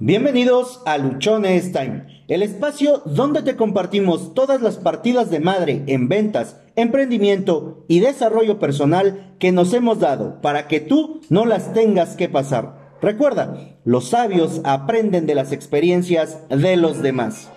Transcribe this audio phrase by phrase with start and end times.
[0.00, 6.08] Bienvenidos a Luchones Time, el espacio donde te compartimos todas las partidas de madre en
[6.08, 12.14] ventas, emprendimiento y desarrollo personal que nos hemos dado para que tú no las tengas
[12.14, 12.94] que pasar.
[13.02, 17.50] Recuerda, los sabios aprenden de las experiencias de los demás.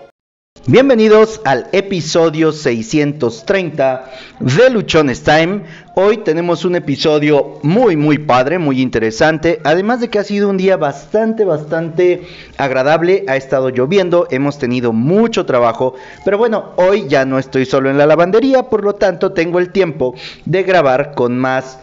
[0.68, 4.05] Bienvenidos al episodio 630
[4.39, 5.62] de Luchones Time.
[5.95, 9.59] Hoy tenemos un episodio muy muy padre, muy interesante.
[9.63, 12.27] Además de que ha sido un día bastante bastante
[12.59, 13.26] agradable.
[13.27, 15.95] Ha estado lloviendo, hemos tenido mucho trabajo.
[16.23, 19.72] Pero bueno, hoy ya no estoy solo en la lavandería, por lo tanto tengo el
[19.72, 20.14] tiempo
[20.45, 21.80] de grabar con más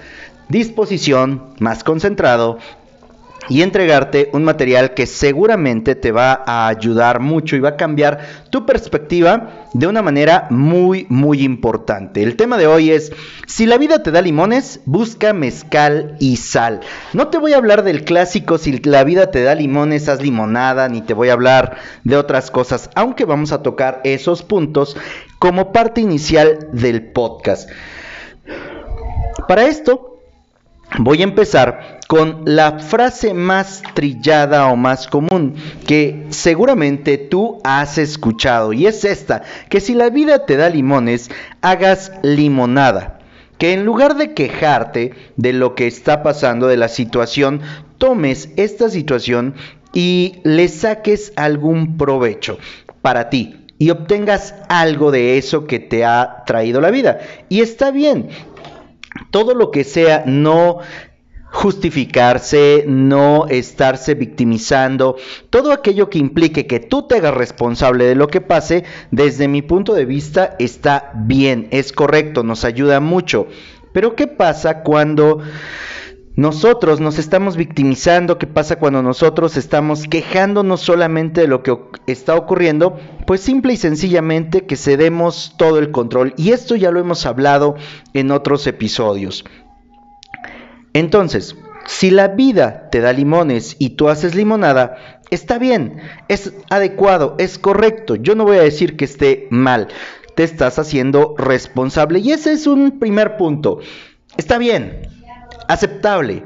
[0.48, 2.58] disposición, más concentrado
[3.48, 8.20] y entregarte un material que seguramente te va a ayudar mucho y va a cambiar
[8.50, 12.22] tu perspectiva de una manera muy muy importante.
[12.22, 13.12] El tema de hoy es,
[13.46, 16.80] si la vida te da limones, busca mezcal y sal.
[17.12, 20.88] No te voy a hablar del clásico, si la vida te da limones, haz limonada,
[20.88, 24.96] ni te voy a hablar de otras cosas, aunque vamos a tocar esos puntos
[25.38, 27.70] como parte inicial del podcast.
[29.46, 30.07] Para esto,
[30.98, 35.54] voy a empezar con la frase más trillada o más común
[35.86, 41.30] que seguramente tú has escuchado y es esta, que si la vida te da limones,
[41.60, 43.18] hagas limonada.
[43.58, 47.60] Que en lugar de quejarte de lo que está pasando, de la situación,
[47.98, 49.54] tomes esta situación
[49.92, 52.58] y le saques algún provecho
[53.02, 57.18] para ti y obtengas algo de eso que te ha traído la vida.
[57.48, 58.28] Y está bien,
[59.30, 60.78] todo lo que sea no
[61.50, 65.16] justificarse, no estarse victimizando,
[65.50, 69.62] todo aquello que implique que tú te hagas responsable de lo que pase, desde mi
[69.62, 73.46] punto de vista está bien, es correcto, nos ayuda mucho.
[73.92, 75.40] Pero ¿qué pasa cuando
[76.36, 78.38] nosotros nos estamos victimizando?
[78.38, 81.76] ¿Qué pasa cuando nosotros estamos quejándonos solamente de lo que
[82.06, 82.98] está ocurriendo?
[83.28, 86.32] Pues simple y sencillamente que cedemos todo el control.
[86.38, 87.76] Y esto ya lo hemos hablado
[88.14, 89.44] en otros episodios.
[90.94, 91.54] Entonces,
[91.84, 95.98] si la vida te da limones y tú haces limonada, está bien,
[96.28, 98.14] es adecuado, es correcto.
[98.14, 99.88] Yo no voy a decir que esté mal.
[100.34, 103.80] Te estás haciendo responsable y ese es un primer punto.
[104.38, 105.02] Está bien,
[105.68, 106.44] aceptable.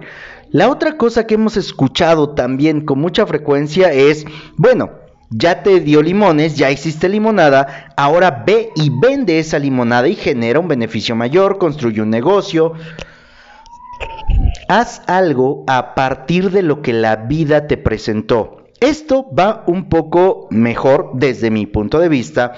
[0.50, 4.24] La otra cosa que hemos escuchado también con mucha frecuencia es,
[4.56, 5.01] bueno,
[5.34, 10.60] ya te dio limones, ya hiciste limonada, ahora ve y vende esa limonada y genera
[10.60, 12.74] un beneficio mayor, construye un negocio.
[14.68, 18.64] Haz algo a partir de lo que la vida te presentó.
[18.80, 22.52] Esto va un poco mejor desde mi punto de vista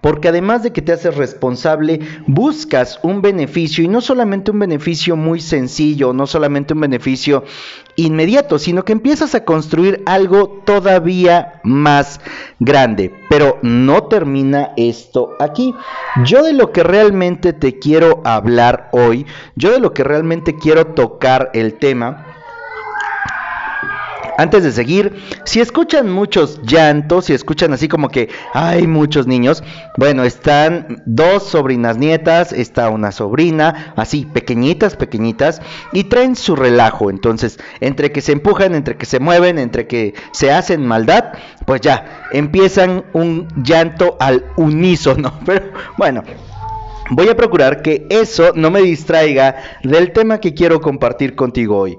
[0.00, 5.16] porque además de que te haces responsable, buscas un beneficio y no solamente un beneficio
[5.16, 7.44] muy sencillo, no solamente un beneficio
[7.96, 12.20] inmediato, sino que empiezas a construir algo todavía más
[12.58, 13.14] grande.
[13.28, 15.74] Pero no termina esto aquí.
[16.24, 20.88] Yo de lo que realmente te quiero hablar hoy, yo de lo que realmente quiero
[20.88, 22.29] tocar el tema,
[24.40, 29.62] antes de seguir, si escuchan muchos llantos, si escuchan así como que hay muchos niños,
[29.98, 35.60] bueno, están dos sobrinas nietas, está una sobrina, así pequeñitas, pequeñitas,
[35.92, 37.10] y traen su relajo.
[37.10, 41.34] Entonces, entre que se empujan, entre que se mueven, entre que se hacen maldad,
[41.66, 45.38] pues ya, empiezan un llanto al unísono.
[45.44, 46.22] Pero bueno,
[47.10, 51.98] voy a procurar que eso no me distraiga del tema que quiero compartir contigo hoy.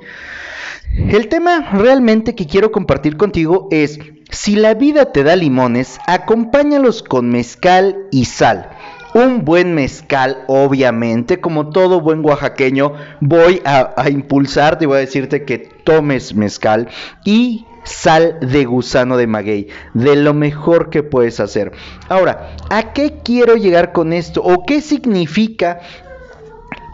[0.97, 3.99] El tema realmente que quiero compartir contigo es,
[4.29, 8.69] si la vida te da limones, acompáñalos con mezcal y sal.
[9.13, 15.43] Un buen mezcal, obviamente, como todo buen oaxaqueño, voy a, impulsarte y voy a decirte
[15.43, 16.87] que tomes mezcal
[17.25, 21.71] y sal de gusano de maguey, de lo mejor que puedes hacer.
[22.09, 24.41] Ahora, ¿a qué quiero llegar con esto?
[24.43, 25.79] ¿O qué significa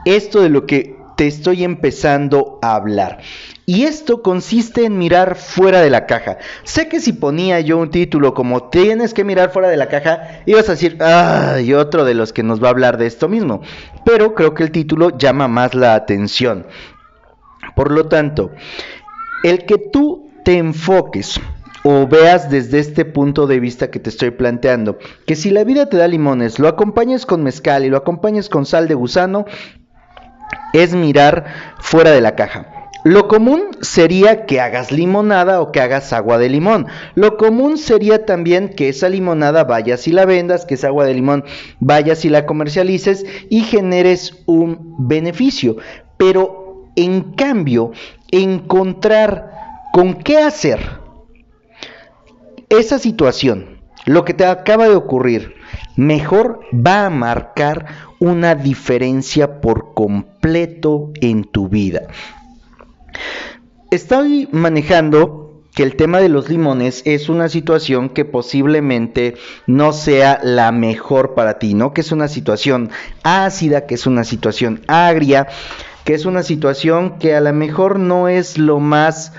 [0.05, 3.19] esto de lo que te estoy empezando a hablar.
[3.65, 6.37] Y esto consiste en mirar fuera de la caja.
[6.63, 10.41] Sé que si ponía yo un título como tienes que mirar fuera de la caja,
[10.45, 13.61] ibas a decir, ay, otro de los que nos va a hablar de esto mismo.
[14.05, 16.67] Pero creo que el título llama más la atención.
[17.75, 18.51] Por lo tanto,
[19.43, 21.41] el que tú te enfoques
[21.83, 25.89] o veas desde este punto de vista que te estoy planteando, que si la vida
[25.89, 29.43] te da limones, lo acompañes con mezcal y lo acompañes con sal de gusano,
[30.71, 32.89] es mirar fuera de la caja.
[33.03, 36.87] Lo común sería que hagas limonada o que hagas agua de limón.
[37.15, 41.13] Lo común sería también que esa limonada vayas y la vendas, que esa agua de
[41.13, 41.43] limón
[41.81, 45.75] vayas y la comercialices y generes un beneficio.
[46.15, 47.91] Pero en cambio,
[48.31, 49.56] encontrar
[49.97, 50.99] con qué hacer
[52.69, 55.55] esa situación, lo que te acaba de ocurrir,
[55.95, 57.87] mejor va a marcar
[58.19, 62.01] una diferencia por completo en tu vida.
[63.89, 69.33] Estoy manejando que el tema de los limones es una situación que posiblemente
[69.65, 71.95] no sea la mejor para ti, ¿no?
[71.95, 72.91] Que es una situación
[73.23, 75.47] ácida, que es una situación agria,
[76.03, 79.33] que es una situación que a lo mejor no es lo más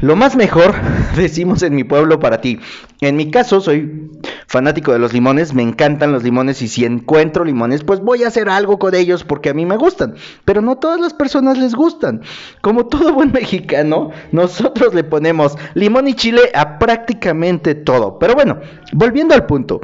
[0.00, 0.74] lo más mejor,
[1.16, 2.58] decimos en mi pueblo para ti.
[3.00, 4.10] En mi caso, soy
[4.46, 8.28] fanático de los limones, me encantan los limones y si encuentro limones, pues voy a
[8.28, 10.14] hacer algo con ellos porque a mí me gustan.
[10.44, 12.22] Pero no todas las personas les gustan.
[12.60, 18.18] Como todo buen mexicano, nosotros le ponemos limón y chile a prácticamente todo.
[18.18, 18.60] Pero bueno,
[18.92, 19.80] volviendo al punto.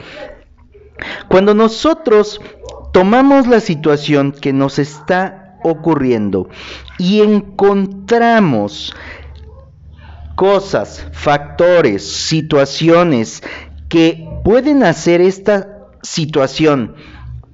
[1.28, 2.40] Cuando nosotros
[2.92, 6.48] tomamos la situación que nos está ocurriendo
[6.98, 8.94] y encontramos
[10.40, 13.42] cosas, factores, situaciones
[13.90, 16.94] que pueden hacer esta situación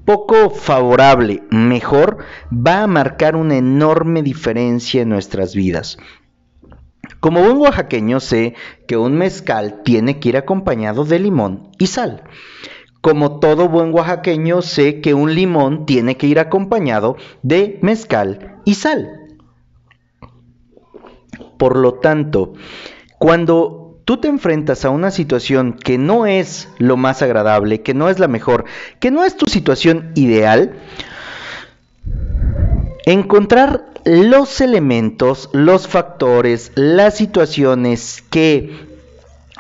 [0.05, 2.19] poco favorable, mejor,
[2.49, 5.99] va a marcar una enorme diferencia en nuestras vidas.
[7.19, 8.55] Como buen oaxaqueño sé
[8.87, 12.23] que un mezcal tiene que ir acompañado de limón y sal.
[13.01, 18.75] Como todo buen oaxaqueño sé que un limón tiene que ir acompañado de mezcal y
[18.75, 19.26] sal.
[21.57, 22.55] Por lo tanto,
[23.19, 28.09] cuando tú te enfrentas a una situación que no es lo más agradable, que no
[28.09, 28.65] es la mejor,
[29.01, 30.75] que no es tu situación ideal,
[33.05, 38.86] encontrar los elementos, los factores, las situaciones que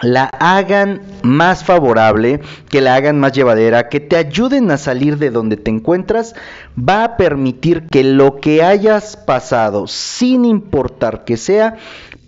[0.02, 5.30] la hagan más favorable, que la hagan más llevadera, que te ayuden a salir de
[5.30, 6.34] donde te encuentras,
[6.76, 11.76] va a permitir que lo que hayas pasado, sin importar que sea,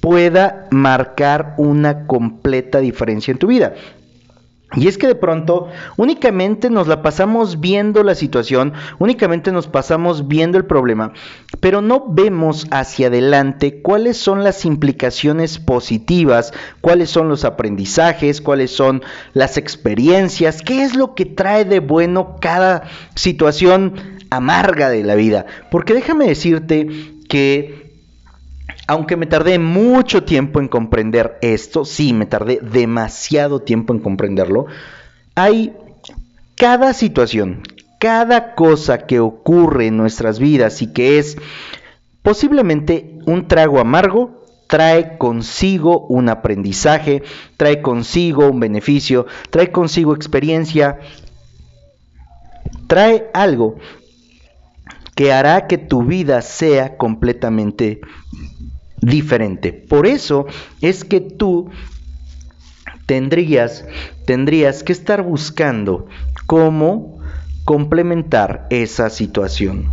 [0.01, 3.75] pueda marcar una completa diferencia en tu vida.
[4.77, 10.29] Y es que de pronto únicamente nos la pasamos viendo la situación, únicamente nos pasamos
[10.29, 11.13] viendo el problema,
[11.61, 18.71] pero no vemos hacia adelante cuáles son las implicaciones positivas, cuáles son los aprendizajes, cuáles
[18.71, 19.03] son
[19.35, 22.85] las experiencias, qué es lo que trae de bueno cada
[23.15, 23.95] situación
[24.31, 25.47] amarga de la vida.
[25.71, 26.89] Porque déjame decirte
[27.29, 27.89] que
[28.87, 34.67] aunque me tardé mucho tiempo en comprender esto, sí, me tardé demasiado tiempo en comprenderlo,
[35.35, 35.75] hay
[36.57, 37.63] cada situación,
[37.99, 41.37] cada cosa que ocurre en nuestras vidas y que es
[42.23, 47.23] posiblemente un trago amargo, trae consigo un aprendizaje,
[47.57, 51.01] trae consigo un beneficio, trae consigo experiencia,
[52.87, 53.77] trae algo
[55.15, 58.01] que hará que tu vida sea completamente
[59.01, 59.73] diferente.
[59.73, 60.47] Por eso
[60.81, 61.71] es que tú
[63.07, 63.85] tendrías,
[64.27, 66.07] tendrías que estar buscando
[66.47, 67.18] cómo
[67.69, 69.91] complementar esa situación.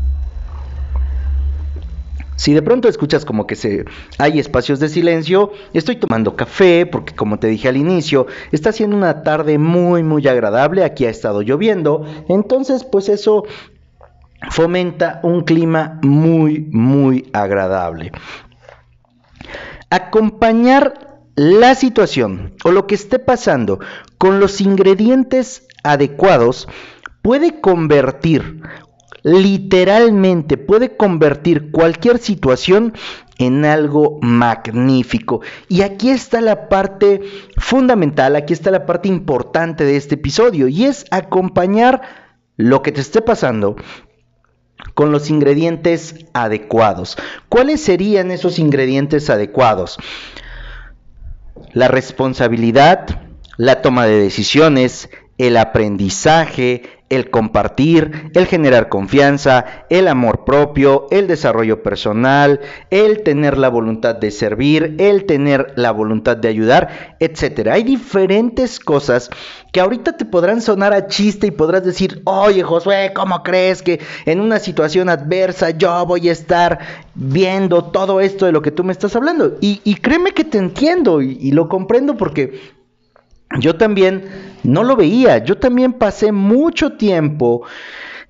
[2.37, 3.85] Si de pronto escuchas como que
[4.17, 8.95] hay espacios de silencio, estoy tomando café porque como te dije al inicio, está siendo
[8.95, 13.43] una tarde muy muy agradable, aquí ha estado lloviendo, entonces pues eso
[14.51, 18.13] fomenta un clima muy muy agradable
[19.89, 23.79] acompañar la situación o lo que esté pasando
[24.17, 26.67] con los ingredientes adecuados
[27.25, 28.61] puede convertir
[29.23, 32.93] literalmente puede convertir cualquier situación
[33.39, 35.41] en algo magnífico.
[35.67, 37.21] Y aquí está la parte
[37.57, 42.03] fundamental, aquí está la parte importante de este episodio, y es acompañar
[42.55, 43.75] lo que te esté pasando
[44.93, 47.17] con los ingredientes adecuados.
[47.49, 49.97] ¿Cuáles serían esos ingredientes adecuados?
[51.73, 53.07] La responsabilidad,
[53.57, 61.27] la toma de decisiones, el aprendizaje, el compartir, el generar confianza, el amor propio, el
[61.27, 67.73] desarrollo personal, el tener la voluntad de servir, el tener la voluntad de ayudar, etcétera.
[67.73, 69.29] Hay diferentes cosas
[69.71, 73.99] que ahorita te podrán sonar a chiste y podrás decir, oye Josué, ¿cómo crees que
[74.25, 76.79] en una situación adversa yo voy a estar
[77.13, 79.57] viendo todo esto de lo que tú me estás hablando?
[79.61, 82.74] Y, créeme que te entiendo y lo comprendo porque
[83.59, 84.25] yo también
[84.63, 87.63] no lo veía, yo también pasé mucho tiempo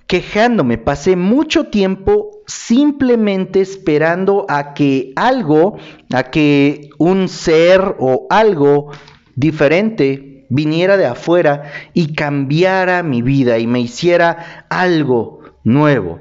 [0.07, 5.77] quejándome, pasé mucho tiempo simplemente esperando a que algo,
[6.13, 8.91] a que un ser o algo
[9.35, 16.19] diferente viniera de afuera y cambiara mi vida y me hiciera algo nuevo.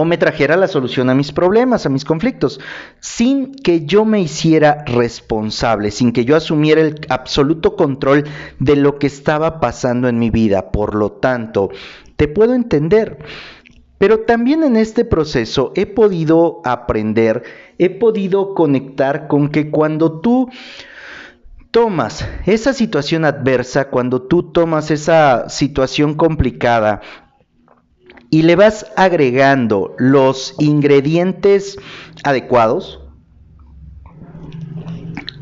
[0.00, 2.60] O me trajera la solución a mis problemas, a mis conflictos,
[3.00, 8.22] sin que yo me hiciera responsable, sin que yo asumiera el absoluto control
[8.60, 10.70] de lo que estaba pasando en mi vida.
[10.70, 11.70] Por lo tanto,
[12.14, 13.18] te puedo entender.
[13.98, 17.42] Pero también en este proceso he podido aprender,
[17.78, 20.48] he podido conectar con que cuando tú
[21.72, 27.00] tomas esa situación adversa, cuando tú tomas esa situación complicada
[28.30, 31.78] y le vas agregando los ingredientes
[32.24, 33.00] adecuados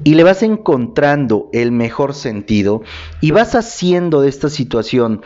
[0.05, 2.83] y le vas encontrando el mejor sentido
[3.21, 5.23] y vas haciendo de esta situación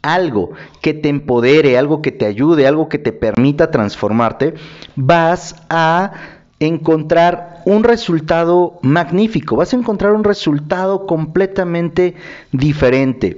[0.00, 4.54] algo que te empodere, algo que te ayude, algo que te permita transformarte,
[4.96, 6.12] vas a
[6.58, 12.14] encontrar un resultado magnífico, vas a encontrar un resultado completamente
[12.52, 13.36] diferente.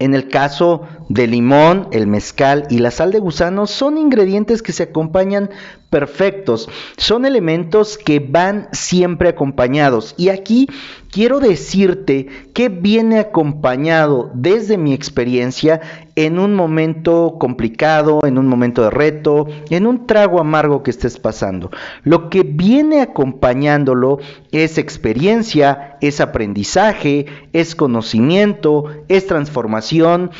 [0.00, 4.72] En el caso del limón, el mezcal y la sal de gusano son ingredientes que
[4.72, 5.50] se acompañan
[5.90, 10.14] perfectos, son elementos que van siempre acompañados.
[10.16, 10.68] Y aquí
[11.10, 15.80] quiero decirte que viene acompañado desde mi experiencia
[16.14, 21.18] en un momento complicado, en un momento de reto, en un trago amargo que estés
[21.18, 21.70] pasando.
[22.02, 24.18] Lo que viene acompañándolo
[24.52, 30.30] es experiencia, es aprendizaje, es conocimiento, es transformación,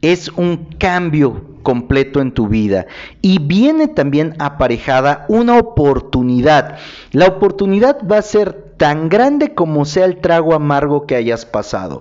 [0.00, 2.86] es un cambio completo en tu vida
[3.20, 6.78] y viene también aparejada una oportunidad.
[7.12, 12.00] La oportunidad va a ser tan grande como sea el trago amargo que hayas pasado.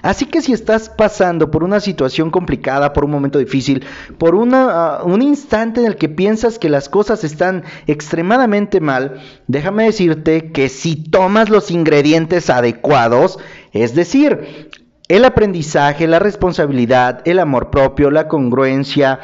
[0.00, 3.84] Así que si estás pasando por una situación complicada, por un momento difícil,
[4.16, 4.44] por uh,
[5.04, 10.68] un instante en el que piensas que las cosas están extremadamente mal, déjame decirte que
[10.68, 13.38] si tomas los ingredientes adecuados,
[13.72, 14.70] es decir,
[15.10, 19.18] el aprendizaje, la responsabilidad, el amor propio, la congruencia,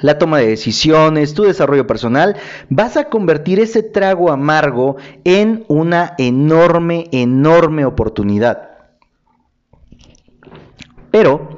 [0.00, 2.36] la toma de decisiones, tu desarrollo personal,
[2.68, 8.70] vas a convertir ese trago amargo en una enorme, enorme oportunidad.
[11.10, 11.48] Pero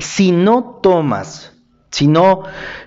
[0.00, 1.52] si no tomas,
[1.90, 2.44] si no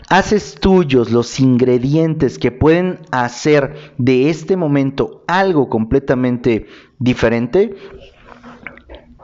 [0.10, 6.66] haces tuyos los ingredientes que pueden hacer de este momento algo completamente
[6.98, 7.76] diferente,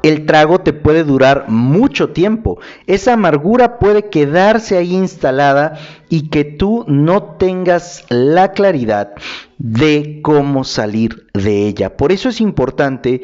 [0.04, 2.60] el trago te puede durar mucho tiempo.
[2.86, 5.80] Esa amargura puede quedarse ahí instalada
[6.10, 9.14] y que tú no tengas la claridad
[9.58, 11.96] de cómo salir de ella.
[11.96, 13.24] Por eso es importante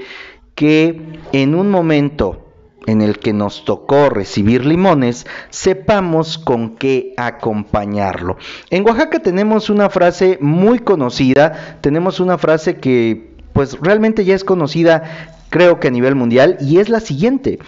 [0.56, 2.46] que en un momento
[2.88, 8.38] en el que nos tocó recibir limones, sepamos con qué acompañarlo.
[8.70, 14.46] En Oaxaca tenemos una frase muy conocida, tenemos una frase que pues realmente ya es
[14.46, 17.60] conocida creo que a nivel mundial, y es la siguiente.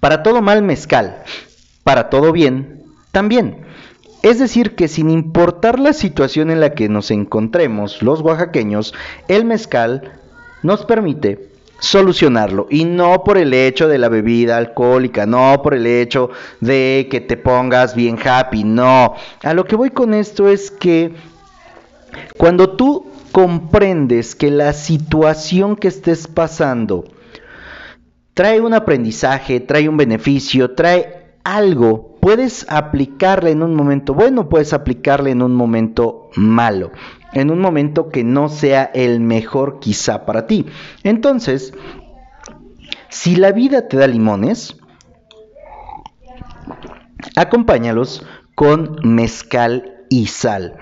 [0.00, 1.22] Para todo mal mezcal,
[1.84, 3.64] para todo bien también.
[4.22, 8.94] Es decir, que sin importar la situación en la que nos encontremos los oaxaqueños,
[9.28, 10.12] el mezcal
[10.62, 11.50] nos permite
[11.80, 17.08] solucionarlo y no por el hecho de la bebida alcohólica, no por el hecho de
[17.10, 19.14] que te pongas bien happy, no.
[19.42, 21.12] A lo que voy con esto es que
[22.38, 27.04] cuando tú comprendes que la situación que estés pasando
[28.34, 34.72] trae un aprendizaje, trae un beneficio, trae algo, puedes aplicarle en un momento bueno, puedes
[34.72, 36.92] aplicarle en un momento malo,
[37.32, 40.66] en un momento que no sea el mejor quizá para ti.
[41.02, 41.74] Entonces,
[43.08, 44.76] si la vida te da limones,
[47.34, 48.24] acompáñalos
[48.54, 50.76] con mezcal y sal.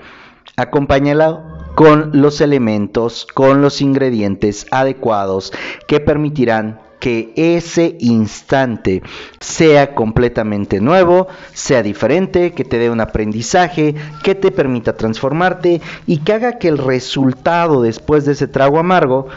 [0.57, 5.51] Acompáñalo con los elementos, con los ingredientes adecuados
[5.89, 9.03] que permitirán que ese instante
[9.41, 16.19] sea completamente nuevo, sea diferente, que te dé un aprendizaje, que te permita transformarte y
[16.19, 19.29] que haga que el resultado después de ese trago amargo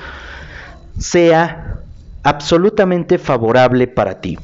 [0.99, 1.79] sea
[2.23, 4.37] absolutamente favorable para ti.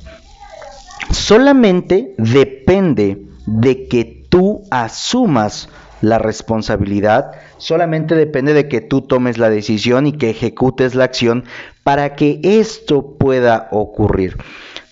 [1.11, 5.69] Solamente depende de que tú asumas
[6.01, 11.43] la responsabilidad solamente depende de que tú tomes la decisión y que ejecutes la acción
[11.83, 14.38] para que esto pueda ocurrir.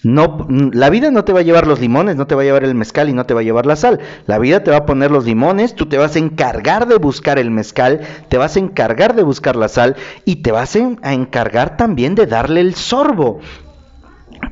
[0.03, 2.63] No, la vida no te va a llevar los limones, no te va a llevar
[2.63, 3.99] el mezcal y no te va a llevar la sal.
[4.25, 7.39] La vida te va a poner los limones, tú te vas a encargar de buscar
[7.39, 11.77] el mezcal, te vas a encargar de buscar la sal y te vas a encargar
[11.77, 13.39] también de darle el sorbo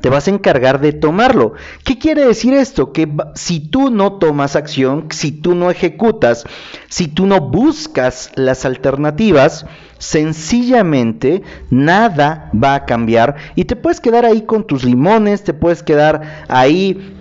[0.01, 1.53] te vas a encargar de tomarlo.
[1.83, 2.91] ¿Qué quiere decir esto?
[2.91, 6.45] Que si tú no tomas acción, si tú no ejecutas,
[6.89, 9.65] si tú no buscas las alternativas,
[9.97, 15.83] sencillamente nada va a cambiar y te puedes quedar ahí con tus limones, te puedes
[15.83, 17.15] quedar ahí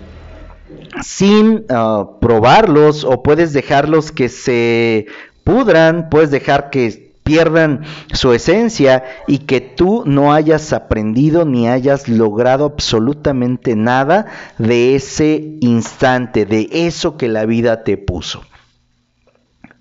[1.01, 5.07] sin ah, probarlos o puedes dejarlos que se
[5.43, 7.81] pudran, puedes dejar que pierdan
[8.13, 14.27] su esencia y que tú no hayas aprendido ni hayas logrado absolutamente nada
[14.59, 18.43] de ese instante, de eso que la vida te puso.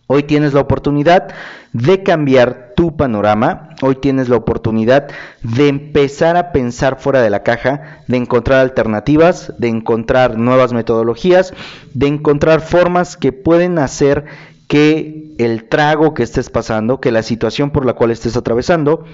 [0.06, 1.34] Hoy tienes la oportunidad
[1.74, 5.08] de cambiar tu panorama, hoy tienes la oportunidad
[5.42, 11.52] de empezar a pensar fuera de la caja, de encontrar alternativas, de encontrar nuevas metodologías,
[11.92, 14.24] de encontrar formas que pueden hacer
[14.66, 19.04] que el trago que estés pasando, que la situación por la cual estés atravesando,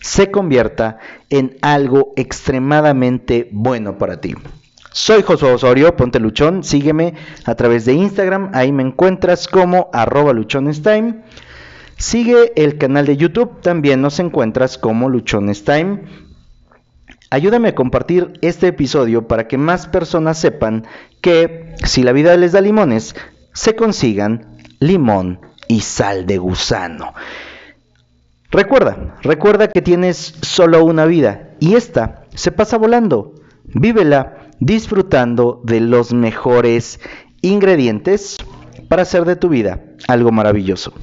[0.00, 0.98] se convierta
[1.30, 4.34] en algo extremadamente bueno para ti.
[4.90, 10.32] Soy Josué Osorio, ponte luchón, sígueme a través de Instagram, ahí me encuentras como arroba
[10.32, 11.22] luchonestime.
[11.96, 16.02] Sigue el canal de YouTube, también nos encuentras como luchonestime.
[17.30, 20.86] Ayúdame a compartir este episodio para que más personas sepan
[21.20, 23.14] que si la vida les da limones,
[23.52, 27.14] se consigan limón y sal de gusano.
[28.50, 33.34] Recuerda, recuerda que tienes solo una vida y esta se pasa volando.
[33.64, 37.00] Vívela disfrutando de los mejores
[37.42, 38.38] ingredientes
[38.88, 40.94] para hacer de tu vida algo maravilloso.